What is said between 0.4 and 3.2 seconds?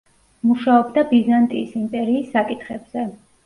მუშაობდა ბიზანტიის იმპერიის საკითხებზე.